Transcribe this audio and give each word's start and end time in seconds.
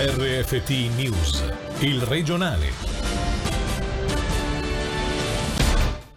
RFT 0.00 0.94
News, 0.96 1.42
il 1.80 2.00
regionale. 2.02 2.66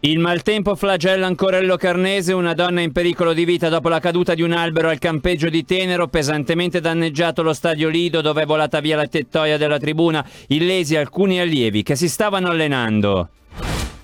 Il 0.01 0.19
maltempo 0.19 0.75
flagella 0.75 1.25
ancora 1.25 1.57
il 1.57 1.65
Locarnese, 1.65 2.31
una 2.31 2.53
donna 2.53 2.81
in 2.81 2.91
pericolo 2.91 3.33
di 3.33 3.43
vita 3.43 3.69
dopo 3.69 3.89
la 3.89 3.99
caduta 3.99 4.35
di 4.35 4.43
un 4.43 4.51
albero 4.51 4.89
al 4.89 4.99
campeggio 4.99 5.49
di 5.49 5.65
Tenero, 5.65 6.09
pesantemente 6.09 6.79
danneggiato 6.79 7.41
lo 7.41 7.53
stadio 7.53 7.89
Lido 7.89 8.21
dove 8.21 8.43
è 8.43 8.45
volata 8.45 8.79
via 8.81 8.97
la 8.97 9.07
tettoia 9.07 9.57
della 9.57 9.79
tribuna, 9.79 10.23
illesi 10.49 10.95
alcuni 10.95 11.39
allievi 11.39 11.81
che 11.81 11.95
si 11.95 12.07
stavano 12.07 12.49
allenando. 12.49 13.29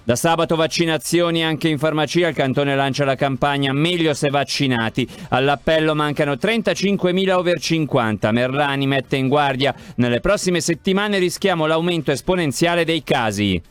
Da 0.08 0.16
sabato 0.16 0.56
vaccinazioni 0.56 1.44
anche 1.44 1.68
in 1.68 1.78
farmacia, 1.78 2.30
il 2.30 2.34
cantone 2.34 2.78
lancia 2.78 3.04
la 3.04 3.16
campagna 3.16 3.74
Meglio 3.74 4.14
se 4.14 4.30
vaccinati. 4.30 5.06
All'appello 5.32 5.96
mancano 5.96 6.36
35.000 6.36 7.32
over 7.32 7.60
50. 7.60 8.32
Merlani 8.32 8.88
mette 8.88 9.18
in 9.18 9.28
guardia. 9.28 9.76
Nelle 9.96 10.22
prossime 10.22 10.62
settimane 10.62 11.18
rischiamo 11.18 11.66
l'aumento 11.66 12.12
esponenziale 12.12 12.86
dei 12.86 13.04
casi. 13.04 13.62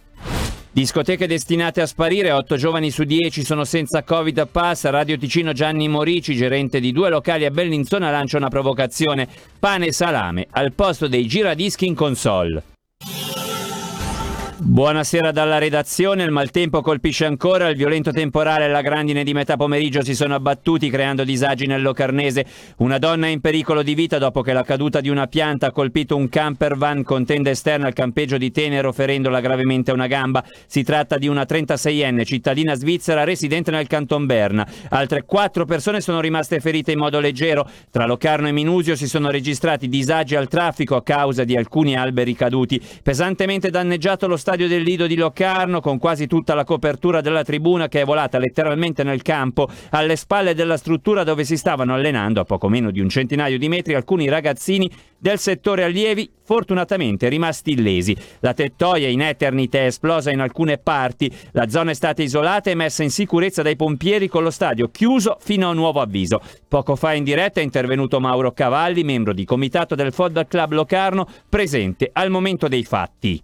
Discoteche 0.71 1.27
destinate 1.27 1.81
a 1.81 1.87
sparire, 1.87 2.33
8 2.33 2.57
giovani 2.57 2.91
su 2.91 3.05
10 3.05 3.43
sono 3.43 3.65
senza 3.65 4.03
Covid 4.03 4.47
pass. 4.49 4.85
Radio 4.91 5.17
Ticino 5.17 5.55
Gianni 5.55 5.89
Morici, 5.89 6.37
gerente 6.37 6.81
di 6.81 6.93
due 6.93 7.09
locali 7.09 7.47
a 7.47 7.51
Bellinzona, 7.51 8.11
lancia 8.11 8.37
una 8.37 8.49
provocazione. 8.49 9.27
Pane 9.59 9.87
e 9.87 9.93
salame 9.93 10.49
al 10.51 10.75
posto 10.75 11.09
dei 11.09 11.27
giradischi 11.27 11.87
in 11.87 11.95
console. 11.95 12.76
Buonasera 14.59 15.33
dalla 15.33 15.59
redazione, 15.59 16.23
il 16.23 16.31
maltempo 16.31 16.81
colpisce 16.81 17.27
ancora, 17.27 17.69
il 17.69 17.77
violento 17.77 18.11
temporale 18.11 18.65
e 18.65 18.69
la 18.69 18.81
grandine 18.81 19.23
di 19.23 19.35
metà 19.35 19.59
pomeriggio 19.59 20.03
si 20.03 20.15
sono 20.15 20.35
abbattuti 20.35 20.89
creando 20.89 21.25
disagi 21.25 21.67
nel 21.67 21.83
Locarnese. 21.83 22.47
Una 22.79 22.97
donna 22.97 23.27
è 23.27 23.29
in 23.29 23.43
pericolo 23.43 23.83
di 23.83 23.93
vita 23.93 24.17
dopo 24.17 24.41
che 24.41 24.55
la 24.55 24.63
caduta 24.63 25.03
di 25.03 25.11
una 25.11 25.27
pianta 25.27 25.67
ha 25.67 25.73
colpito 25.73 26.17
un 26.17 26.31
camper 26.31 26.75
van 26.75 27.03
con 27.03 27.27
tenda 27.27 27.51
esterna 27.51 27.87
al 27.87 27.93
campeggio 27.93 28.39
di 28.39 28.51
Tenero 28.51 28.95
ferendola 28.95 29.41
gravemente 29.41 29.91
a 29.91 29.95
una 29.95 30.07
gamba. 30.07 30.43
Si 30.67 30.83
tratta 30.83 31.19
di 31.19 31.29
una 31.29 31.43
36enne 31.43 32.25
cittadina 32.25 32.73
svizzera 32.73 33.25
residente 33.25 33.71
nel 33.71 33.87
canton 33.87 34.25
Berna. 34.25 34.67
Altre 34.89 35.25
quattro 35.25 35.67
persone 35.67 36.01
sono 36.01 36.21
rimaste 36.21 36.61
ferite 36.61 36.93
in 36.93 36.99
modo 36.99 37.21
leggero. 37.21 37.69
Tra 37.91 38.07
Locarno 38.07 38.49
e 38.49 38.53
Minusio 38.53 38.97
si 38.97 39.07
sono 39.07 39.29
registrati 39.29 39.87
disagi 39.87 40.35
al 40.35 40.49
traffico 40.49 40.97
a 40.97 41.03
causa 41.03 41.45
di 41.45 41.55
alcuni 41.55 41.95
alberi 41.95 42.35
caduti. 42.35 42.81
Pesantemente 43.03 43.69
danneggiato 43.69 44.27
lo 44.27 44.45
stadio 44.47 44.69
del 44.69 44.83
Lido 44.83 45.09
di 45.09 45.17
Locarno 45.17 45.81
con 45.81 45.99
quasi 45.99 46.29
tutta 46.29 46.55
la 46.55 46.63
copertura 46.63 47.21
della 47.21 47.43
tribuna 47.43 47.89
che 47.89 48.03
è 48.03 48.05
volata 48.05 48.39
letteralmente 48.39 49.03
nel 49.03 49.21
campo 49.21 49.69
alle 49.91 50.15
spalle 50.15 50.55
della 50.55 50.77
struttura 50.77 51.25
dove 51.25 51.43
si 51.43 51.57
stavano 51.57 51.95
allenando 51.95 52.41
a 52.41 52.45
poco 52.45 52.69
meno 52.69 52.93
di 52.93 53.01
un 53.01 53.09
centinaio 53.09 53.59
di 53.59 53.69
metri 53.69 53.95
alcuni 53.95 54.29
ragazzini 54.29 54.89
del 55.19 55.41
settore 55.41 55.83
allievi 55.83 56.31
fortunatamente 56.45 57.29
rimasti 57.29 57.73
illesi. 57.73 58.17
La 58.39 58.55
tettoia 58.55 59.09
in 59.09 59.23
eternite 59.23 59.81
è 59.81 59.87
esplosa 59.87 60.31
in 60.31 60.39
alcune 60.39 60.79
parti, 60.79 61.29
la 61.51 61.69
zona 61.69 61.91
è 61.91 61.95
stata 61.95 62.23
isolata 62.23 62.71
e 62.71 62.77
messa 62.77 63.03
in 63.03 63.11
sicurezza 63.11 63.63
dai 63.63 63.75
pompieri 63.75 64.29
con 64.29 64.45
lo 64.45 64.51
stadio 64.53 64.91
chiuso 64.93 65.39
fino 65.41 65.69
a 65.69 65.73
nuovo 65.73 66.01
avviso. 66.01 66.41
Poco 66.69 66.95
fa 66.95 67.15
in 67.15 67.25
diretta 67.25 67.59
è 67.59 67.65
intervenuto 67.65 68.21
Mauro 68.21 68.53
Cavalli, 68.53 69.03
membro 69.03 69.33
di 69.33 69.45
comitato 69.45 69.97
del 69.97 70.13
Football 70.13 70.47
Club 70.47 70.71
Locarno, 70.71 71.27
presente 71.49 72.11
al 72.13 72.31
momento 72.31 72.69
dei 72.69 72.85
fatti 72.85 73.43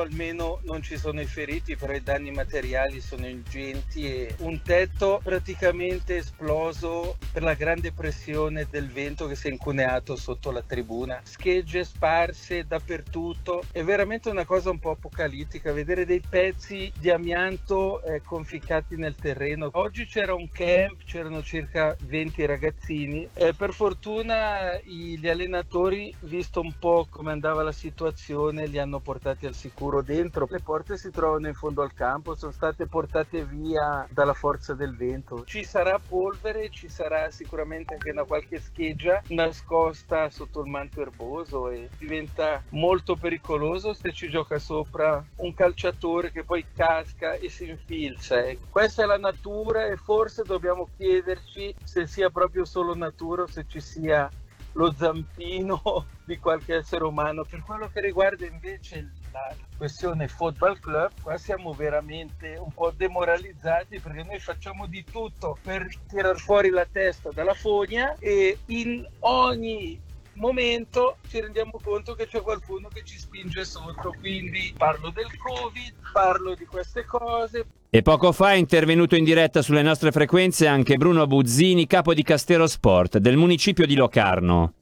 almeno 0.00 0.60
non 0.62 0.82
ci 0.82 0.96
sono 0.96 1.20
i 1.20 1.26
feriti, 1.26 1.76
però 1.76 1.92
i 1.92 2.02
danni 2.02 2.30
materiali 2.30 3.00
sono 3.00 3.26
ingenti 3.26 4.04
e 4.04 4.34
un 4.38 4.60
tetto 4.62 5.20
praticamente 5.22 6.16
esploso 6.16 7.16
per 7.32 7.42
la 7.42 7.54
grande 7.54 7.92
pressione 7.92 8.66
del 8.70 8.88
vento 8.88 9.26
che 9.26 9.34
si 9.34 9.48
è 9.48 9.50
incuneato 9.50 10.16
sotto 10.16 10.50
la 10.50 10.62
tribuna. 10.62 11.20
Schegge 11.24 11.84
sparse 11.84 12.66
dappertutto, 12.66 13.64
è 13.72 13.82
veramente 13.82 14.28
una 14.30 14.44
cosa 14.44 14.70
un 14.70 14.78
po' 14.78 14.90
apocalittica 14.90 15.72
vedere 15.72 16.06
dei 16.06 16.22
pezzi 16.26 16.92
di 16.98 17.10
amianto 17.10 18.02
eh, 18.02 18.20
conficcati 18.22 18.96
nel 18.96 19.14
terreno. 19.14 19.70
Oggi 19.72 20.06
c'era 20.06 20.34
un 20.34 20.48
camp, 20.50 21.04
c'erano 21.04 21.42
circa 21.42 21.96
20 22.04 22.46
ragazzini. 22.46 23.28
Eh, 23.34 23.54
per 23.54 23.72
fortuna 23.72 24.78
gli 24.84 25.28
allenatori, 25.28 26.14
visto 26.20 26.60
un 26.60 26.72
po' 26.78 27.06
come 27.08 27.32
andava 27.32 27.62
la 27.62 27.72
situazione, 27.72 28.66
li 28.66 28.78
hanno 28.78 29.00
portati 29.00 29.46
al 29.46 29.54
sicuro 29.54 29.87
sicuro 29.88 30.02
dentro. 30.02 30.46
Le 30.50 30.60
porte 30.60 30.96
si 30.98 31.10
trovano 31.10 31.48
in 31.48 31.54
fondo 31.54 31.82
al 31.82 31.94
campo, 31.94 32.34
sono 32.34 32.52
state 32.52 32.86
portate 32.86 33.44
via 33.44 34.06
dalla 34.10 34.34
forza 34.34 34.74
del 34.74 34.94
vento. 34.94 35.44
Ci 35.44 35.64
sarà 35.64 35.98
polvere, 35.98 36.68
ci 36.70 36.88
sarà 36.88 37.30
sicuramente 37.30 37.94
anche 37.94 38.10
una 38.10 38.24
qualche 38.24 38.60
scheggia 38.60 39.22
nascosta 39.28 40.28
sotto 40.30 40.60
il 40.60 40.70
manto 40.70 41.00
erboso 41.00 41.70
e 41.70 41.88
diventa 41.98 42.62
molto 42.70 43.16
pericoloso 43.16 43.94
se 43.94 44.12
ci 44.12 44.28
gioca 44.28 44.58
sopra 44.58 45.24
un 45.36 45.54
calciatore 45.54 46.30
che 46.30 46.44
poi 46.44 46.64
casca 46.74 47.32
e 47.34 47.48
si 47.48 47.68
infilza. 47.68 48.44
Ecco. 48.44 48.66
Questa 48.70 49.02
è 49.02 49.06
la 49.06 49.18
natura 49.18 49.86
e 49.86 49.96
forse 49.96 50.42
dobbiamo 50.42 50.88
chiederci 50.96 51.74
se 51.82 52.06
sia 52.06 52.28
proprio 52.30 52.64
solo 52.64 52.94
natura 52.94 53.42
o 53.42 53.46
se 53.46 53.64
ci 53.66 53.80
sia 53.80 54.30
lo 54.72 54.92
zampino 54.92 55.82
di 56.24 56.38
qualche 56.38 56.76
essere 56.76 57.04
umano. 57.04 57.44
Per 57.44 57.62
quello 57.62 57.90
che 57.92 58.00
riguarda 58.00 58.46
invece 58.46 59.12
la 59.38 59.54
questione 59.76 60.26
football 60.26 60.78
club, 60.80 61.10
qua 61.22 61.36
siamo 61.38 61.72
veramente 61.72 62.56
un 62.58 62.72
po' 62.72 62.92
demoralizzati 62.96 64.00
perché 64.00 64.24
noi 64.24 64.40
facciamo 64.40 64.86
di 64.86 65.04
tutto 65.04 65.56
per 65.62 65.86
tirar 66.08 66.38
fuori 66.38 66.70
la 66.70 66.86
testa 66.90 67.30
dalla 67.32 67.54
fogna 67.54 68.16
e 68.18 68.58
in 68.66 69.06
ogni 69.20 70.00
momento 70.34 71.16
ci 71.28 71.40
rendiamo 71.40 71.80
conto 71.82 72.14
che 72.14 72.26
c'è 72.26 72.40
qualcuno 72.40 72.88
che 72.88 73.02
ci 73.04 73.18
spinge 73.18 73.64
sotto, 73.64 74.14
quindi 74.20 74.72
parlo 74.76 75.10
del 75.10 75.36
Covid, 75.36 75.94
parlo 76.12 76.54
di 76.54 76.64
queste 76.64 77.04
cose. 77.04 77.66
E 77.90 78.02
poco 78.02 78.32
fa 78.32 78.52
è 78.52 78.56
intervenuto 78.56 79.16
in 79.16 79.24
diretta 79.24 79.62
sulle 79.62 79.82
nostre 79.82 80.12
frequenze 80.12 80.66
anche 80.66 80.96
Bruno 80.96 81.26
Buzzini, 81.26 81.86
capo 81.86 82.14
di 82.14 82.22
Castero 82.22 82.66
Sport 82.66 83.18
del 83.18 83.36
municipio 83.36 83.86
di 83.86 83.94
Locarno. 83.94 84.74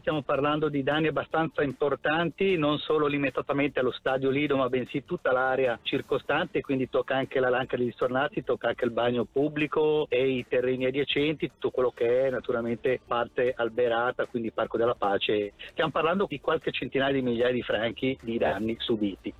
Stiamo 0.00 0.22
parlando 0.22 0.70
di 0.70 0.82
danni 0.82 1.08
abbastanza 1.08 1.62
importanti, 1.62 2.56
non 2.56 2.78
solo 2.78 3.06
limitatamente 3.06 3.80
allo 3.80 3.90
stadio 3.90 4.30
Lido, 4.30 4.56
ma 4.56 4.70
bensì 4.70 5.04
tutta 5.04 5.30
l'area 5.30 5.78
circostante, 5.82 6.62
quindi 6.62 6.88
tocca 6.88 7.16
anche 7.16 7.38
la 7.38 7.50
Lanca 7.50 7.76
degli 7.76 7.90
Stornati, 7.90 8.42
tocca 8.42 8.68
anche 8.68 8.86
il 8.86 8.92
bagno 8.92 9.26
pubblico 9.30 10.06
e 10.08 10.26
i 10.26 10.46
terreni 10.48 10.86
adiacenti, 10.86 11.48
tutto 11.48 11.70
quello 11.70 11.90
che 11.90 12.26
è 12.26 12.30
naturalmente 12.30 12.98
parte 13.06 13.52
alberata, 13.54 14.24
quindi 14.24 14.50
Parco 14.50 14.78
della 14.78 14.94
Pace. 14.94 15.52
Stiamo 15.70 15.90
parlando 15.90 16.24
di 16.26 16.40
qualche 16.40 16.72
centinaia 16.72 17.12
di 17.12 17.20
migliaia 17.20 17.52
di 17.52 17.62
franchi 17.62 18.18
di 18.22 18.38
danni 18.38 18.76
subiti. 18.78 19.34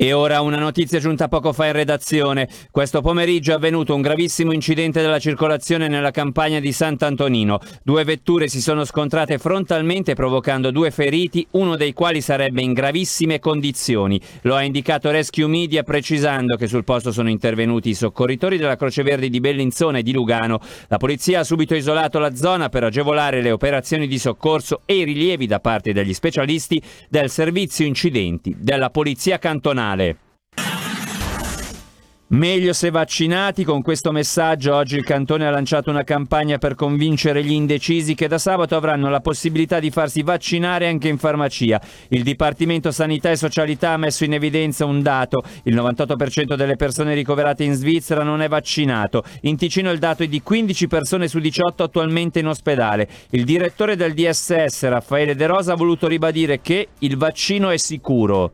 E 0.00 0.12
ora 0.12 0.42
una 0.42 0.58
notizia 0.58 1.00
giunta 1.00 1.26
poco 1.26 1.52
fa 1.52 1.66
in 1.66 1.72
redazione. 1.72 2.48
Questo 2.70 3.00
pomeriggio 3.00 3.50
è 3.50 3.54
avvenuto 3.54 3.96
un 3.96 4.00
gravissimo 4.00 4.52
incidente 4.52 5.00
della 5.00 5.18
circolazione 5.18 5.88
nella 5.88 6.12
campagna 6.12 6.60
di 6.60 6.70
Sant'Antonino. 6.70 7.58
Due 7.82 8.04
vetture 8.04 8.46
si 8.46 8.60
sono 8.60 8.84
scontrate 8.84 9.38
frontalmente 9.38 10.14
provocando 10.14 10.70
due 10.70 10.92
feriti, 10.92 11.44
uno 11.52 11.74
dei 11.74 11.94
quali 11.94 12.20
sarebbe 12.20 12.62
in 12.62 12.74
gravissime 12.74 13.40
condizioni. 13.40 14.20
Lo 14.42 14.54
ha 14.54 14.62
indicato 14.62 15.10
Rescue 15.10 15.48
Media 15.48 15.82
precisando 15.82 16.54
che 16.54 16.68
sul 16.68 16.84
posto 16.84 17.10
sono 17.10 17.28
intervenuti 17.28 17.88
i 17.88 17.94
soccorritori 17.94 18.56
della 18.56 18.76
Croce 18.76 19.02
Verde 19.02 19.28
di 19.28 19.40
Bellinzona 19.40 19.98
e 19.98 20.04
di 20.04 20.12
Lugano. 20.12 20.60
La 20.86 20.98
polizia 20.98 21.40
ha 21.40 21.44
subito 21.44 21.74
isolato 21.74 22.20
la 22.20 22.36
zona 22.36 22.68
per 22.68 22.84
agevolare 22.84 23.42
le 23.42 23.50
operazioni 23.50 24.06
di 24.06 24.20
soccorso 24.20 24.82
e 24.84 24.94
i 24.94 25.02
rilievi 25.02 25.48
da 25.48 25.58
parte 25.58 25.92
degli 25.92 26.14
specialisti 26.14 26.80
del 27.08 27.30
servizio 27.30 27.84
incidenti 27.84 28.54
della 28.56 28.90
polizia 28.90 29.40
cantonale 29.40 29.86
nazionale. 29.88 30.16
Meglio 32.30 32.74
se 32.74 32.90
vaccinati, 32.90 33.64
con 33.64 33.80
questo 33.80 34.12
messaggio 34.12 34.74
oggi 34.74 34.96
il 34.96 35.02
Cantone 35.02 35.46
ha 35.46 35.50
lanciato 35.50 35.88
una 35.88 36.04
campagna 36.04 36.58
per 36.58 36.74
convincere 36.74 37.42
gli 37.42 37.52
indecisi 37.52 38.14
che 38.14 38.28
da 38.28 38.36
sabato 38.36 38.76
avranno 38.76 39.08
la 39.08 39.20
possibilità 39.20 39.80
di 39.80 39.90
farsi 39.90 40.20
vaccinare 40.20 40.88
anche 40.88 41.08
in 41.08 41.16
farmacia. 41.16 41.80
Il 42.08 42.22
Dipartimento 42.24 42.90
Sanità 42.90 43.30
e 43.30 43.36
Socialità 43.36 43.92
ha 43.92 43.96
messo 43.96 44.24
in 44.24 44.34
evidenza 44.34 44.84
un 44.84 45.00
dato, 45.00 45.42
il 45.62 45.74
98% 45.74 46.54
delle 46.54 46.76
persone 46.76 47.14
ricoverate 47.14 47.64
in 47.64 47.72
Svizzera 47.72 48.22
non 48.22 48.42
è 48.42 48.48
vaccinato. 48.48 49.22
In 49.42 49.56
Ticino 49.56 49.90
il 49.90 49.98
dato 49.98 50.22
è 50.22 50.26
di 50.26 50.42
15 50.42 50.86
persone 50.86 51.28
su 51.28 51.38
18 51.38 51.82
attualmente 51.82 52.40
in 52.40 52.46
ospedale. 52.48 53.08
Il 53.30 53.44
direttore 53.44 53.96
del 53.96 54.12
DSS, 54.12 54.86
Raffaele 54.86 55.34
De 55.34 55.46
Rosa, 55.46 55.72
ha 55.72 55.76
voluto 55.76 56.06
ribadire 56.06 56.60
che 56.60 56.88
il 56.98 57.16
vaccino 57.16 57.70
è 57.70 57.78
sicuro. 57.78 58.52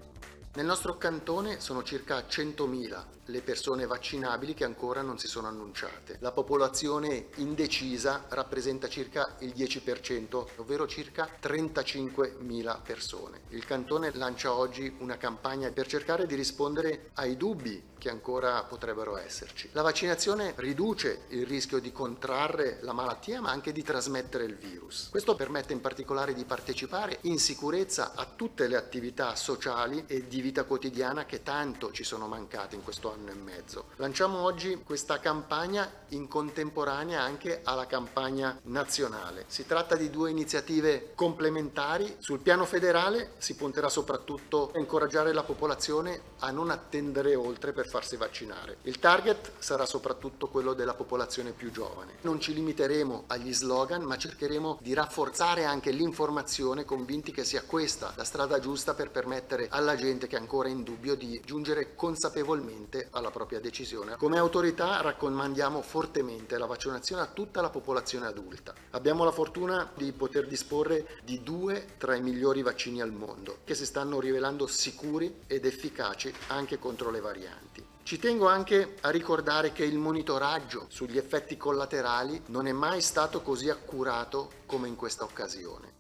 Nel 0.57 0.67
nostro 0.67 0.97
cantone 0.97 1.59
sono 1.59 1.83
circa 1.83 2.19
100.000 2.29 3.05
le 3.25 3.41
persone 3.41 3.87
vaccinabili 3.87 4.55
che 4.55 4.63
ancora 4.63 5.03
non 5.03 5.19
si 5.19 5.27
sono 5.27 5.49
annunciate. 5.49 6.19
La 6.21 6.31
popolazione 6.31 7.31
indecisa 7.37 8.27
rappresenta 8.29 8.89
circa 8.89 9.35
il 9.41 9.53
10%, 9.53 10.47
ovvero 10.59 10.87
circa 10.87 11.29
35.000 11.43 12.83
persone. 12.85 13.41
Il 13.49 13.65
cantone 13.67 14.13
lancia 14.15 14.55
oggi 14.55 14.95
una 15.01 15.17
campagna 15.17 15.73
per 15.73 15.89
cercare 15.89 16.25
di 16.25 16.37
rispondere 16.37 17.11
ai 17.15 17.37
dubbi 17.37 17.83
che 18.05 18.11
ancora 18.11 18.63
potrebbero 18.65 19.17
esserci. 19.17 19.71
La 19.73 19.81
vaccinazione 19.81 20.53
riduce 20.57 21.23
il 21.29 21.47
rischio 21.47 21.79
di 21.79 21.91
contrarre 21.91 22.77
la 22.83 22.93
malattia 22.93 23.41
ma 23.41 23.51
anche 23.51 23.73
di 23.73 23.83
trasmettere 23.83 24.45
il 24.45 24.57
virus. 24.57 25.09
Questo 25.09 25.35
permette 25.35 25.73
in 25.73 25.81
particolare 25.81 26.35
di 26.35 26.45
partecipare 26.45 27.17
in 27.23 27.39
sicurezza 27.39 28.13
a 28.15 28.27
tutte 28.27 28.69
le 28.69 28.77
attività 28.77 29.35
sociali 29.37 30.05
e 30.07 30.29
di 30.29 30.43
vita 30.43 30.65
quotidiana 30.65 31.25
che 31.25 31.43
tanto 31.43 31.93
ci 31.93 32.05
sono 32.05 32.27
mancate 32.27 32.75
in 32.75 32.85
questo 32.85 33.11
anno 33.11 33.31
e 33.31 33.35
mezzo. 33.37 33.87
Lanciamo 33.97 34.43
oggi 34.43 34.83
questa 34.85 35.19
campagna 35.19 35.91
in 36.09 36.29
contemporanea 36.29 37.23
anche 37.23 37.63
alla 37.65 37.87
campagna 37.87 38.59
nazionale. 38.65 39.45
Si 39.47 39.65
tratta 39.65 39.97
di 39.97 40.11
due 40.11 40.29
iniziative 40.29 41.13
complementari. 41.15 42.17
Sul 42.19 42.41
piano 42.41 42.67
federale 42.67 43.33
si 43.39 43.55
punterà 43.55 43.89
soprattutto 43.89 44.73
a 44.75 44.79
incoraggiare 44.79 45.33
la 45.33 45.43
popolazione 45.43 46.21
a 46.41 46.51
non 46.51 46.69
attendere 46.69 47.35
oltre 47.35 47.73
per 47.73 47.93
farsi 47.95 48.17
vaccinare. 48.17 48.79
Il 48.83 48.99
target 48.99 49.53
sarà 49.61 49.87
soprattutto 49.87 50.49
quello 50.49 50.75
della 50.75 50.95
popolazione 50.95 51.53
più 51.53 51.71
giovane. 51.71 52.15
Non 52.23 52.41
ci 52.41 52.53
limiteremo 52.53 53.25
agli 53.29 53.55
slogan, 53.55 54.03
ma 54.03 54.17
cercheremo 54.17 54.79
di 54.83 54.95
rafforzare 54.95 55.65
anche 55.65 55.93
l'informazione, 55.93 56.85
convinti 56.85 57.31
che 57.31 57.45
sia 57.45 57.63
questa 57.63 58.13
la 58.17 58.25
strada 58.25 58.59
giusta 58.59 58.95
per 58.95 59.13
permettere 59.13 59.69
alla 59.71 59.95
gente 59.95 60.27
che 60.27 60.35
è 60.35 60.41
ancora 60.41 60.69
in 60.69 60.83
dubbio 60.83 61.15
di 61.15 61.41
giungere 61.45 61.95
consapevolmente 61.95 63.07
alla 63.13 63.31
propria 63.31 63.61
decisione. 63.61 64.17
Come 64.17 64.39
autorità 64.39 65.01
raccomandiamo 65.01 65.81
fortemente 65.81 66.59
la 66.59 66.67
vaccinazione 66.67 67.23
a 67.23 67.27
tutta 67.27 67.61
la 67.61 67.71
popolazione 67.71 68.27
adulta. 68.27 68.75
Abbiamo 68.91 69.23
la 69.23 69.31
fortuna 69.31 69.89
di 69.95 70.11
poter 70.11 70.49
disporre 70.49 71.21
di 71.23 71.45
due 71.45 71.87
tra 71.97 72.17
i 72.17 72.21
migliori 72.21 72.63
vaccini 72.63 73.01
al 73.01 73.13
mondo, 73.13 73.59
che 73.63 73.77
si 73.77 73.87
stanno 73.87 74.19
rivelando 74.19 74.67
sicuri 74.67 75.43
ed 75.47 75.65
efficaci 75.65 76.35
anche 76.49 76.81
contro 76.81 77.13
le 77.13 77.21
varianti. 77.21 77.84
Ci 78.05 78.19
tengo 78.19 78.49
anche 78.49 78.97
a 79.01 79.09
ricordare 79.09 79.73
che 79.73 79.83
il 79.83 79.97
monitoraggio 79.97 80.85
sugli 80.89 81.17
effetti 81.17 81.57
collaterali 81.57 82.39
non 82.49 82.67
è 82.67 82.73
mai 82.73 83.01
stato 83.01 83.41
così 83.41 83.71
accurato 83.71 84.51
come 84.67 84.89
in 84.89 84.95
questa 84.95 85.25
occasione. 85.25 85.93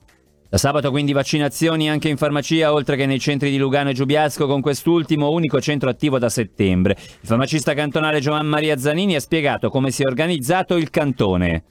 Da 0.50 0.58
sabato 0.58 0.90
quindi 0.90 1.14
vaccinazioni 1.14 1.88
anche 1.88 2.10
in 2.10 2.18
farmacia, 2.18 2.74
oltre 2.74 2.96
che 2.96 3.06
nei 3.06 3.18
centri 3.18 3.50
di 3.50 3.56
Lugano 3.56 3.88
e 3.88 3.94
Giubiasco, 3.94 4.46
con 4.46 4.60
quest'ultimo 4.60 5.30
unico 5.30 5.62
centro 5.62 5.88
attivo 5.88 6.18
da 6.18 6.28
settembre. 6.28 6.94
Il 7.00 7.26
farmacista 7.26 7.72
cantonale 7.72 8.20
Giovan 8.20 8.46
Maria 8.46 8.76
Zanini 8.76 9.14
ha 9.14 9.20
spiegato 9.20 9.70
come 9.70 9.90
si 9.90 10.02
è 10.02 10.06
organizzato 10.06 10.76
il 10.76 10.90
cantone. 10.90 11.64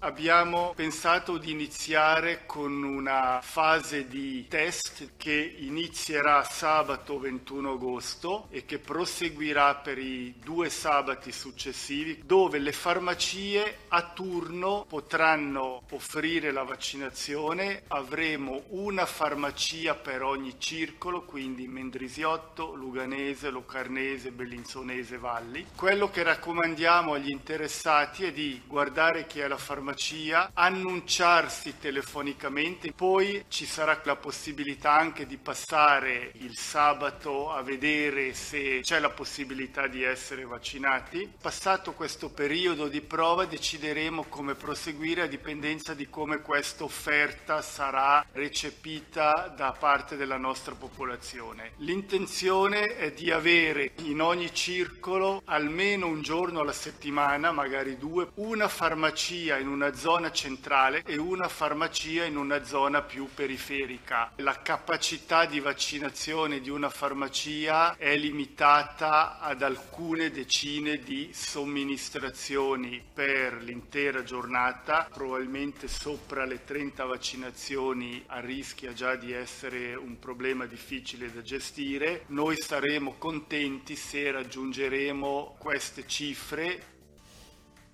Abbiamo 0.00 0.74
pensato 0.76 1.38
di 1.38 1.50
iniziare 1.50 2.46
con 2.46 2.84
una 2.84 3.40
fase 3.42 4.06
di 4.06 4.46
test 4.46 5.14
che 5.16 5.56
inizierà 5.58 6.44
sabato 6.44 7.18
21 7.18 7.72
agosto 7.72 8.46
e 8.50 8.64
che 8.64 8.78
proseguirà 8.78 9.74
per 9.74 9.98
i 9.98 10.36
due 10.38 10.70
sabati 10.70 11.32
successivi, 11.32 12.22
dove 12.24 12.60
le 12.60 12.70
farmacie 12.70 13.78
a 13.88 14.12
turno 14.14 14.86
potranno 14.88 15.82
offrire 15.90 16.52
la 16.52 16.62
vaccinazione. 16.62 17.82
Avremo 17.88 18.66
una 18.68 19.04
farmacia 19.04 19.96
per 19.96 20.22
ogni 20.22 20.60
circolo, 20.60 21.24
quindi 21.24 21.66
Mendrisiotto, 21.66 22.72
Luganese, 22.72 23.50
Locarnese, 23.50 24.30
Bellinzonese, 24.30 25.18
Valli. 25.18 25.66
Quello 25.74 26.08
che 26.08 26.22
raccomandiamo 26.22 27.14
agli 27.14 27.30
interessati 27.30 28.26
è 28.26 28.32
di 28.32 28.62
guardare 28.64 29.26
chi 29.26 29.40
è 29.40 29.48
la 29.48 29.56
farmacia 29.56 29.86
farmacia, 29.88 30.50
annunciarsi 30.52 31.78
telefonicamente, 31.78 32.92
poi 32.92 33.44
ci 33.48 33.64
sarà 33.64 34.00
la 34.04 34.16
possibilità 34.16 34.92
anche 34.92 35.26
di 35.26 35.38
passare 35.38 36.32
il 36.40 36.56
sabato 36.56 37.50
a 37.50 37.62
vedere 37.62 38.34
se 38.34 38.80
c'è 38.82 38.98
la 38.98 39.08
possibilità 39.08 39.86
di 39.86 40.02
essere 40.02 40.44
vaccinati. 40.44 41.30
Passato 41.40 41.94
questo 41.94 42.28
periodo 42.28 42.88
di 42.88 43.00
prova 43.00 43.46
decideremo 43.46 44.24
come 44.28 44.54
proseguire 44.54 45.22
a 45.22 45.26
dipendenza 45.26 45.94
di 45.94 46.08
come 46.10 46.42
questa 46.42 46.84
offerta 46.84 47.62
sarà 47.62 48.24
recepita 48.32 49.52
da 49.56 49.72
parte 49.72 50.16
della 50.16 50.36
nostra 50.36 50.74
popolazione. 50.74 51.72
L'intenzione 51.78 52.96
è 52.96 53.12
di 53.12 53.30
avere 53.30 53.92
in 54.02 54.20
ogni 54.20 54.52
circolo 54.52 55.42
almeno 55.46 56.06
un 56.06 56.20
giorno 56.20 56.60
alla 56.60 56.72
settimana, 56.72 57.52
magari 57.52 57.96
due, 57.96 58.28
una 58.34 58.68
farmacia 58.68 59.56
in 59.56 59.68
un 59.68 59.77
una 59.78 59.94
zona 59.94 60.32
centrale 60.32 61.04
e 61.06 61.18
una 61.18 61.46
farmacia 61.46 62.24
in 62.24 62.36
una 62.36 62.64
zona 62.64 63.00
più 63.02 63.28
periferica. 63.32 64.32
La 64.38 64.60
capacità 64.60 65.44
di 65.44 65.60
vaccinazione 65.60 66.58
di 66.58 66.68
una 66.68 66.90
farmacia 66.90 67.96
è 67.96 68.16
limitata 68.16 69.38
ad 69.38 69.62
alcune 69.62 70.32
decine 70.32 70.98
di 70.98 71.30
somministrazioni 71.32 73.00
per 73.14 73.62
l'intera 73.62 74.24
giornata, 74.24 75.08
probabilmente 75.12 75.86
sopra 75.86 76.44
le 76.44 76.64
30 76.64 77.04
vaccinazioni 77.04 78.24
a 78.26 78.40
rischia 78.40 78.92
già 78.92 79.14
di 79.14 79.32
essere 79.32 79.94
un 79.94 80.18
problema 80.18 80.66
difficile 80.66 81.32
da 81.32 81.40
gestire. 81.40 82.24
Noi 82.28 82.56
saremo 82.56 83.14
contenti 83.16 83.94
se 83.94 84.28
raggiungeremo 84.32 85.54
queste 85.56 86.04
cifre 86.08 86.96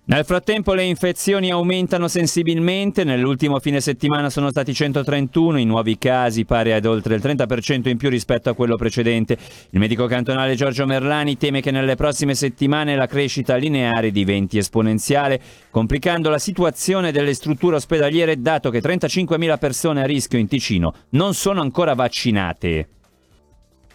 nel 0.07 0.23
frattempo 0.23 0.75
le 0.75 0.83
infezioni 0.83 1.49
aumentano 1.49 2.07
sensibilmente, 2.07 3.03
nell'ultimo 3.03 3.59
fine 3.59 3.81
settimana 3.81 4.29
sono 4.29 4.51
stati 4.51 4.71
131 4.71 5.57
i 5.57 5.65
nuovi 5.65 5.97
casi, 5.97 6.45
pari 6.45 6.73
ad 6.73 6.85
oltre 6.85 7.15
il 7.15 7.21
30% 7.23 7.89
in 7.89 7.97
più 7.97 8.09
rispetto 8.09 8.47
a 8.51 8.53
quello 8.53 8.75
precedente. 8.75 9.35
Il 9.71 9.79
medico 9.79 10.05
cantonale 10.05 10.53
Giorgio 10.53 10.85
Merlani 10.85 11.37
teme 11.37 11.59
che 11.59 11.71
nelle 11.71 11.95
prossime 11.95 12.35
settimane 12.35 12.95
la 12.95 13.07
crescita 13.07 13.55
lineare 13.55 14.11
diventi 14.11 14.59
esponenziale, 14.59 15.41
complicando 15.71 16.29
la 16.29 16.37
situazione 16.37 17.11
delle 17.11 17.33
strutture 17.33 17.77
ospedaliere 17.77 18.39
dato 18.39 18.69
che 18.69 18.81
35.000 18.81 19.57
persone 19.57 20.03
a 20.03 20.05
rischio 20.05 20.37
in 20.37 20.47
Ticino 20.47 20.93
non 21.09 21.33
sono 21.33 21.61
ancora 21.61 21.95
vaccinate. 21.95 22.89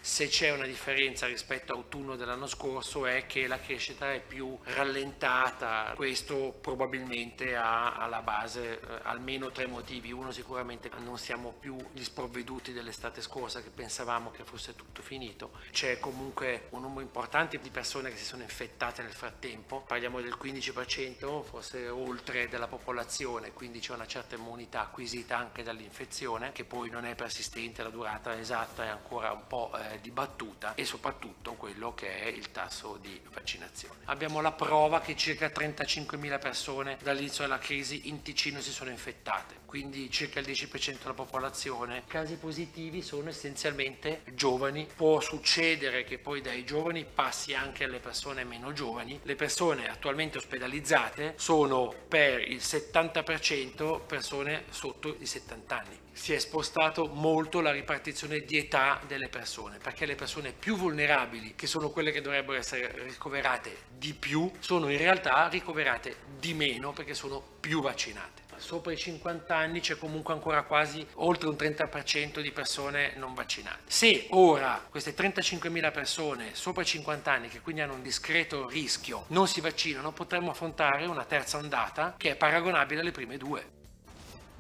Se 0.03 0.29
c'è 0.29 0.51
una 0.51 0.65
differenza 0.65 1.27
rispetto 1.27 1.73
a 1.73 1.77
autunno 1.77 2.17
dell'anno 2.17 2.47
scorso 2.47 3.05
è 3.05 3.27
che 3.27 3.47
la 3.47 3.61
crescita 3.61 4.15
è 4.15 4.23
più 4.23 4.59
rallentata, 4.63 5.93
questo 5.95 6.57
probabilmente 6.59 7.55
ha 7.55 7.97
alla 7.97 8.23
base 8.23 8.81
eh, 8.81 9.01
almeno 9.03 9.51
tre 9.51 9.67
motivi. 9.67 10.11
Uno 10.11 10.33
sicuramente 10.33 10.91
non 11.05 11.19
siamo 11.19 11.53
più 11.53 11.77
gli 11.93 12.03
sprovveduti 12.03 12.73
dell'estate 12.73 13.21
scorsa 13.21 13.61
che 13.61 13.69
pensavamo 13.69 14.31
che 14.31 14.43
fosse 14.43 14.75
tutto 14.75 15.03
finito, 15.03 15.51
c'è 15.71 15.99
comunque 15.99 16.69
un 16.71 16.81
numero 16.81 17.03
importante 17.03 17.59
di 17.59 17.69
persone 17.69 18.09
che 18.11 18.17
si 18.17 18.25
sono 18.25 18.43
infettate 18.43 19.03
nel 19.03 19.13
frattempo, 19.13 19.85
parliamo 19.87 20.23
del 20.23 20.37
15%, 20.41 21.43
forse 21.43 21.89
oltre 21.91 22.49
della 22.49 22.69
popolazione, 22.69 23.53
quindi 23.53 23.81
c'è 23.81 23.93
una 23.93 24.07
certa 24.07 24.35
immunità 24.35 24.81
acquisita 24.81 25.37
anche 25.37 25.63
dall'infezione 25.63 26.53
che 26.53 26.65
poi 26.65 26.89
non 26.89 27.05
è 27.05 27.15
persistente, 27.15 27.83
la 27.83 27.91
durata 27.91 28.39
esatta 28.39 28.85
è 28.85 28.89
ancora 28.89 29.33
un 29.33 29.47
po' 29.47 29.71
eh, 29.91 30.01
dibattuta 30.01 30.75
e 30.75 30.85
soprattutto 30.85 31.55
quello 31.55 31.95
che 31.95 32.23
è 32.23 32.27
il 32.27 32.51
tasso 32.51 32.99
di 33.01 33.21
vaccinazione. 33.33 33.97
Abbiamo 34.05 34.41
la 34.41 34.53
prova 34.53 35.01
che 35.01 35.17
circa 35.17 35.47
35.000 35.47 36.39
persone 36.41 36.99
dall'inizio 37.03 37.45
della 37.45 37.59
crisi 37.59 38.09
in 38.09 38.23
Ticino 38.23 38.61
si 38.61 38.73
sono 38.73 38.91
infettate, 38.91 39.60
quindi 39.71 40.11
circa 40.11 40.41
il 40.41 40.47
10% 40.47 40.99
della 40.99 41.15
popolazione. 41.15 41.99
I 41.99 42.09
casi 42.09 42.35
positivi 42.35 43.03
sono 43.03 43.29
essenzialmente 43.29 44.23
giovani, 44.35 44.89
può 44.97 45.21
succedere 45.21 46.03
che 46.03 46.19
poi 46.19 46.41
dai 46.41 46.65
giovani 46.65 47.05
passi 47.05 47.55
anche 47.55 47.85
alle 47.85 48.01
persone 48.01 48.43
meno 48.43 48.73
giovani. 48.73 49.21
Le 49.23 49.37
persone 49.37 49.89
attualmente 49.89 50.39
ospedalizzate 50.39 51.35
sono 51.37 51.95
per 52.09 52.41
il 52.41 52.57
70% 52.57 54.01
persone 54.05 54.65
sotto 54.71 55.15
i 55.21 55.27
70 55.27 55.79
anni 55.79 55.99
si 56.13 56.35
è 56.35 56.39
spostato 56.39 57.07
molto 57.07 57.61
la 57.61 57.71
ripartizione 57.71 58.41
di 58.41 58.59
età 58.59 59.01
delle 59.07 59.29
persone, 59.29 59.79
perché 59.79 60.05
le 60.05 60.17
persone 60.17 60.53
più 60.53 60.77
vulnerabili, 60.77 61.55
che 61.55 61.67
sono 61.67 61.89
quelle 61.91 62.11
che 62.11 62.21
dovrebbero 62.21 62.59
essere 62.59 63.05
ricoverate 63.05 63.85
di 63.97 64.13
più, 64.13 64.51
sono 64.59 64.91
in 64.91 64.99
realtà 64.99 65.49
ricoverate 65.49 66.17
di 66.39 66.53
meno 66.53 66.93
perché 66.93 67.15
sono 67.15 67.43
più 67.61 67.81
vaccinate. 67.81 68.40
Sopra 68.61 68.93
i 68.93 68.97
50 68.97 69.57
anni 69.57 69.81
c'è 69.81 69.97
comunque 69.97 70.35
ancora 70.35 70.63
quasi 70.63 71.05
oltre 71.15 71.49
un 71.49 71.57
30% 71.59 72.41
di 72.41 72.53
persone 72.53 73.15
non 73.17 73.35
vaccinate. 73.35 73.79
Se 73.87 74.27
ora 74.31 74.85
queste 74.89 75.15
35.000 75.15 75.93
persone 75.93 76.51
sopra 76.53 76.83
i 76.83 76.87
50 76.87 77.33
anni, 77.33 77.49
che 77.49 77.61
quindi 77.61 77.81
hanno 77.81 77.95
un 77.95 78.03
discreto 78.03 78.69
rischio, 78.69 79.25
non 79.29 79.49
si 79.49 79.61
vaccinano, 79.61 80.13
potremmo 80.13 80.51
affrontare 80.51 81.07
una 81.07 81.25
terza 81.25 81.57
ondata 81.57 82.15
che 82.17 82.33
è 82.33 82.37
paragonabile 82.37 83.01
alle 83.01 83.13
prime 83.13 83.39
due. 83.39 83.79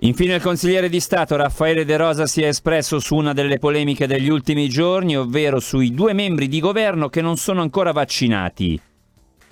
Infine 0.02 0.36
il 0.36 0.42
consigliere 0.42 0.88
di 0.88 0.98
Stato 0.98 1.36
Raffaele 1.36 1.84
De 1.84 1.96
Rosa 1.98 2.26
si 2.26 2.42
è 2.42 2.46
espresso 2.46 2.98
su 3.00 3.16
una 3.16 3.34
delle 3.34 3.58
polemiche 3.58 4.06
degli 4.06 4.30
ultimi 4.30 4.66
giorni, 4.70 5.14
ovvero 5.14 5.60
sui 5.60 5.92
due 5.92 6.14
membri 6.14 6.48
di 6.48 6.58
governo 6.58 7.10
che 7.10 7.20
non 7.20 7.36
sono 7.36 7.60
ancora 7.60 7.92
vaccinati. 7.92 8.80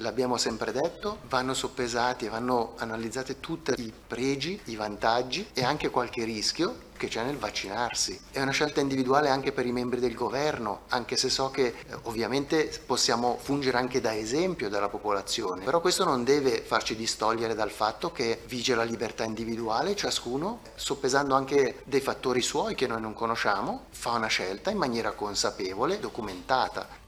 L'abbiamo 0.00 0.37
sempre 0.37 0.71
detto, 0.71 1.19
vanno 1.28 1.55
soppesati 1.55 2.26
e 2.26 2.28
vanno 2.28 2.75
analizzate 2.76 3.40
tutti 3.40 3.73
i 3.78 3.93
pregi, 4.07 4.61
i 4.67 4.76
vantaggi 4.76 5.49
e 5.52 5.64
anche 5.64 5.90
qualche 5.90 6.23
rischio 6.23 6.87
che 6.97 7.09
c'è 7.09 7.25
nel 7.25 7.37
vaccinarsi. 7.37 8.21
È 8.31 8.40
una 8.40 8.52
scelta 8.52 8.81
individuale 8.81 9.28
anche 9.28 9.50
per 9.50 9.67
i 9.67 9.73
membri 9.73 9.99
del 9.99 10.14
governo, 10.14 10.83
anche 10.88 11.17
se 11.17 11.28
so 11.28 11.50
che 11.50 11.67
eh, 11.67 11.75
ovviamente 12.02 12.71
possiamo 12.87 13.38
fungere 13.40 13.78
anche 13.78 14.00
da 14.00 14.14
esempio 14.14 14.69
della 14.69 14.88
popolazione, 14.88 15.64
però 15.64 15.81
questo 15.81 16.05
non 16.05 16.23
deve 16.23 16.61
farci 16.61 16.95
distogliere 16.95 17.57
dal 17.57 17.71
fatto 17.71 18.12
che 18.12 18.43
vige 18.47 18.76
la 18.76 18.85
libertà 18.85 19.25
individuale, 19.25 19.97
ciascuno, 19.97 20.61
soppesando 20.76 21.35
anche 21.35 21.83
dei 21.85 22.00
fattori 22.00 22.40
suoi 22.40 22.76
che 22.76 22.87
noi 22.87 23.00
non 23.00 23.14
conosciamo, 23.14 23.87
fa 23.90 24.12
una 24.12 24.28
scelta 24.28 24.71
in 24.71 24.78
maniera 24.78 25.11
consapevole, 25.11 25.99
documentata. 25.99 27.07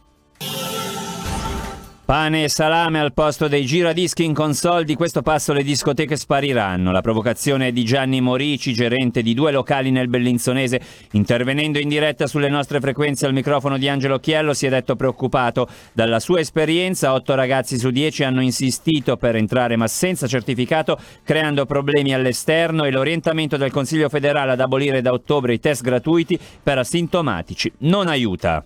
Pane 2.11 2.43
e 2.43 2.49
salame 2.49 2.99
al 2.99 3.13
posto 3.13 3.47
dei 3.47 3.65
giradischi 3.65 4.25
in 4.25 4.35
console, 4.35 4.83
di 4.83 4.97
questo 4.97 5.23
passo 5.23 5.53
le 5.53 5.63
discoteche 5.63 6.17
spariranno. 6.17 6.91
La 6.91 7.03
provocazione 7.03 7.69
è 7.69 7.73
di 7.73 7.85
Gianni 7.85 8.21
Morici, 8.21 8.73
gerente 8.73 9.23
di 9.23 9.33
due 9.33 9.53
locali 9.53 9.93
nel 9.93 10.09
Bellinzonese. 10.09 10.81
Intervenendo 11.13 11.79
in 11.79 11.89
diretta 11.89 12.27
sulle 12.27 12.49
nostre 12.49 12.81
frequenze 12.81 13.27
al 13.27 13.33
microfono 13.33 13.79
di 13.79 13.89
Angelo 13.89 14.19
Chiello 14.19 14.55
si 14.55 14.67
è 14.67 14.71
detto 14.71 14.97
preoccupato. 14.97 15.69
Dalla 15.93 16.19
sua 16.19 16.41
esperienza, 16.41 17.13
otto 17.13 17.37
ragazzi 17.37 17.79
su 17.79 17.91
dieci 17.91 18.25
hanno 18.25 18.43
insistito 18.43 19.17
per 19.17 19.37
entrare 19.37 19.77
ma 19.77 19.87
senza 19.87 20.27
certificato, 20.27 20.99
creando 21.23 21.65
problemi 21.65 22.13
all'esterno 22.13 22.83
e 22.83 22.91
l'orientamento 22.91 23.57
del 23.57 23.71
Consiglio 23.71 24.09
federale 24.09 24.51
ad 24.51 24.61
abolire 24.61 25.01
da 25.01 25.13
ottobre 25.13 25.55
i 25.55 25.61
test 25.61 25.83
gratuiti 25.83 26.37
per 26.61 26.77
asintomatici 26.77 27.71
non 27.79 28.09
aiuta 28.09 28.65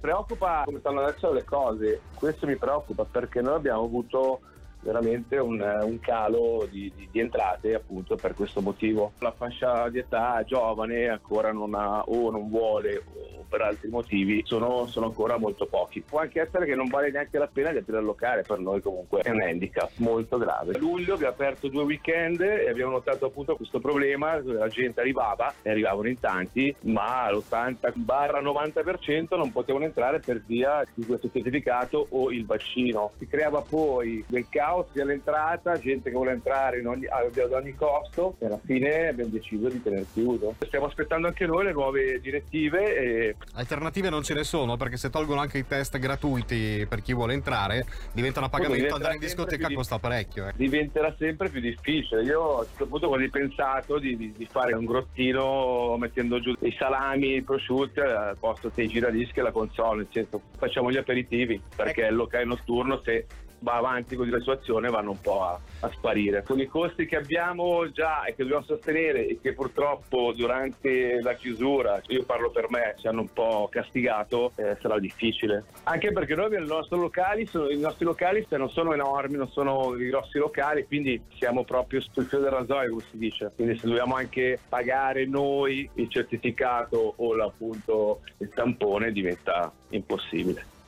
preoccupa 0.00 0.62
come 0.64 0.80
stanno 0.80 1.02
adesso 1.02 1.32
le 1.32 1.44
cose, 1.44 2.00
questo 2.14 2.46
mi 2.46 2.56
preoccupa 2.56 3.04
perché 3.04 3.40
noi 3.42 3.54
abbiamo 3.56 3.84
avuto 3.84 4.40
veramente 4.80 5.36
un, 5.36 5.60
un 5.60 6.00
calo 6.00 6.66
di, 6.70 6.92
di, 6.94 7.08
di, 7.10 7.20
entrate 7.20 7.74
appunto 7.74 8.16
per 8.16 8.34
questo 8.34 8.60
motivo. 8.60 9.12
La 9.18 9.32
fascia 9.32 9.88
di 9.88 9.98
età 9.98 10.42
giovane 10.44 11.08
ancora 11.08 11.52
non 11.52 11.74
ha 11.74 12.02
o 12.02 12.30
non 12.30 12.48
vuole 12.48 12.96
o 12.96 13.30
per 13.50 13.62
altri 13.62 13.88
motivi 13.88 14.42
sono, 14.44 14.86
sono, 14.86 15.06
ancora 15.06 15.36
molto 15.36 15.66
pochi. 15.66 16.00
Può 16.00 16.20
anche 16.20 16.40
essere 16.40 16.66
che 16.66 16.76
non 16.76 16.88
vale 16.88 17.10
neanche 17.10 17.36
la 17.36 17.48
pena 17.52 17.72
di 17.72 17.78
aprire 17.78 17.98
il 17.98 18.04
locale, 18.04 18.42
per 18.42 18.60
noi 18.60 18.80
comunque 18.80 19.22
è 19.22 19.30
un 19.30 19.42
handicap 19.42 19.90
molto 19.96 20.38
grave. 20.38 20.74
A 20.74 20.78
luglio 20.78 21.14
abbiamo 21.14 21.32
aperto 21.32 21.66
due 21.68 21.82
weekend 21.82 22.40
e 22.40 22.68
abbiamo 22.68 22.92
notato 22.92 23.26
appunto 23.26 23.56
questo 23.56 23.80
problema, 23.80 24.40
la 24.40 24.68
gente 24.68 25.00
arrivava 25.00 25.52
e 25.62 25.70
arrivavano 25.70 26.08
in 26.08 26.20
tanti, 26.20 26.72
ma 26.82 27.28
l'80-90% 27.30 29.36
non 29.36 29.50
potevano 29.50 29.84
entrare 29.84 30.20
per 30.20 30.40
via 30.46 30.86
di 30.94 31.04
questo 31.04 31.28
certificato 31.30 32.06
o 32.10 32.30
il 32.30 32.46
vaccino. 32.46 33.10
Si 33.18 33.26
creava 33.26 33.62
poi 33.62 34.24
del 34.28 34.46
caos 34.48 34.69
sia 34.92 35.02
all'entrata, 35.02 35.78
gente 35.78 36.10
che 36.10 36.16
vuole 36.16 36.32
entrare 36.32 36.84
ogni, 36.86 37.06
ad 37.06 37.52
ogni 37.52 37.74
costo 37.74 38.36
e 38.38 38.46
alla 38.46 38.60
fine 38.64 39.08
abbiamo 39.08 39.30
deciso 39.30 39.68
di 39.68 39.82
tenere 39.82 40.06
chiuso. 40.12 40.54
Stiamo 40.60 40.86
aspettando 40.86 41.26
anche 41.26 41.46
noi 41.46 41.64
le 41.64 41.72
nuove 41.72 42.20
direttive 42.20 42.96
e 42.96 43.36
Alternative 43.54 44.10
non 44.10 44.22
ce 44.22 44.34
ne 44.34 44.44
sono 44.44 44.76
perché 44.76 44.96
se 44.96 45.10
tolgono 45.10 45.40
anche 45.40 45.58
i 45.58 45.66
test 45.66 45.98
gratuiti 45.98 46.86
per 46.88 47.02
chi 47.02 47.14
vuole 47.14 47.34
entrare, 47.34 47.84
diventano 48.12 48.46
a 48.46 48.48
pagamento, 48.48 48.94
andare 48.94 49.14
in 49.14 49.20
discoteca 49.20 49.68
di... 49.68 49.74
costa 49.74 49.98
parecchio. 49.98 50.48
Eh. 50.48 50.52
Diventerà 50.56 51.14
sempre 51.18 51.48
più 51.48 51.60
difficile. 51.60 52.22
Io 52.22 52.60
a 52.60 52.64
questo 52.64 52.86
punto 52.86 53.08
quasi 53.08 53.28
pensato 53.28 53.98
di, 53.98 54.16
di, 54.16 54.32
di, 54.36 54.46
fare 54.50 54.74
un 54.74 54.84
grottino 54.84 55.96
mettendo 55.98 56.40
giù 56.40 56.54
i 56.60 56.74
salami, 56.78 57.36
i 57.36 57.42
prosciutti 57.42 58.00
al 58.00 58.36
posto 58.38 58.70
dei 58.74 58.88
giradischi 58.88 59.40
e 59.40 59.42
la 59.42 59.52
console, 59.52 59.98
nel 59.98 60.08
senso 60.10 60.40
facciamo 60.56 60.90
gli 60.90 60.96
aperitivi 60.96 61.60
perché 61.74 62.02
ecco. 62.02 62.10
il 62.10 62.16
locale 62.16 62.44
notturno 62.44 63.00
se 63.04 63.26
va 63.60 63.74
avanti 63.74 64.16
con 64.16 64.28
la 64.28 64.40
sua 64.40 64.54
azione 64.54 64.90
vanno 64.90 65.10
un 65.10 65.20
po' 65.20 65.42
a, 65.42 65.58
a, 65.80 65.90
sparire. 65.90 66.42
Con 66.42 66.60
i 66.60 66.66
costi 66.66 67.06
che 67.06 67.16
abbiamo 67.16 67.90
già 67.90 68.24
e 68.24 68.34
che 68.34 68.42
dobbiamo 68.42 68.64
sostenere 68.64 69.26
e 69.26 69.38
che 69.40 69.52
purtroppo 69.54 70.32
durante 70.34 71.20
la 71.20 71.34
chiusura, 71.34 72.00
io 72.08 72.24
parlo 72.24 72.50
per 72.50 72.70
me, 72.70 72.94
ci 72.98 73.06
hanno 73.06 73.20
un 73.22 73.32
po' 73.32 73.68
castigato, 73.70 74.52
eh, 74.56 74.76
sarà 74.80 74.98
difficile. 74.98 75.64
Anche 75.84 76.12
perché 76.12 76.34
noi 76.34 76.54
i 76.54 76.66
nostri 76.66 76.98
locali, 76.98 77.46
sono, 77.46 77.68
i 77.68 77.78
nostri 77.78 78.04
locali 78.04 78.46
non 78.50 78.70
sono 78.70 78.92
enormi, 78.92 79.36
non 79.36 79.48
sono 79.48 79.94
i 79.96 80.08
grossi 80.08 80.38
locali, 80.38 80.86
quindi 80.86 81.22
siamo 81.34 81.64
proprio 81.64 82.00
sul 82.00 82.24
filo 82.24 82.42
del 82.42 82.50
rasoio, 82.52 82.90
come 82.90 83.04
si 83.10 83.18
dice. 83.18 83.52
Quindi 83.54 83.78
se 83.78 83.86
dobbiamo 83.86 84.14
anche 84.14 84.58
pagare 84.68 85.26
noi 85.26 85.88
il 85.94 86.08
certificato 86.08 87.14
o 87.16 87.34
appunto 87.42 88.20
il 88.38 88.48
tampone 88.48 89.12
diventa 89.12 89.72
impossibile. 89.90 90.78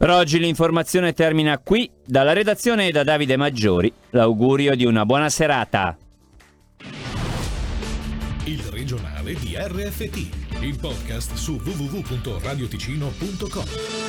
Per 0.00 0.08
oggi 0.08 0.38
l'informazione 0.38 1.12
termina 1.12 1.58
qui. 1.58 1.90
Dalla 2.06 2.32
redazione 2.32 2.86
e 2.86 2.90
da 2.90 3.04
Davide 3.04 3.36
Maggiori, 3.36 3.92
l'augurio 4.12 4.74
di 4.74 4.86
una 4.86 5.04
buona 5.04 5.28
serata. 5.28 5.94
Il 8.44 8.62
regionale 8.70 9.34
di 9.34 9.58
RFT, 9.58 10.62
il 10.62 10.78
podcast 10.80 11.34
su 11.34 11.60
www.radioticino.com. 11.62 13.99